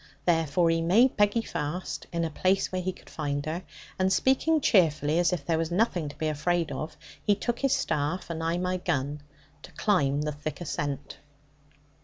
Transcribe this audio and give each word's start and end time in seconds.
Therefore 0.25 0.71
he 0.71 0.81
made 0.81 1.15
Peggy 1.15 1.43
fast, 1.43 2.07
in 2.11 2.23
a 2.25 2.31
place 2.31 2.71
where 2.71 2.81
we 2.81 2.91
could 2.91 3.07
find 3.07 3.45
her, 3.45 3.61
and 3.99 4.11
speaking 4.11 4.59
cheerfully 4.59 5.19
as 5.19 5.31
if 5.31 5.45
there 5.45 5.59
was 5.59 5.69
nothing 5.69 6.09
to 6.09 6.15
be 6.17 6.27
afraid 6.27 6.71
of, 6.71 6.97
he 7.23 7.35
took 7.35 7.59
his 7.59 7.75
staff, 7.75 8.27
and 8.27 8.41
I 8.41 8.57
my 8.57 8.77
gun, 8.77 9.21
to 9.61 9.71
climb 9.73 10.23
the 10.23 10.31
thick 10.31 10.59
ascent. 10.59 11.17